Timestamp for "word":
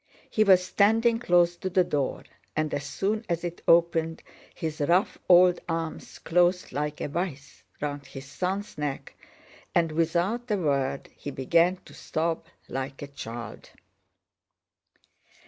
10.57-11.09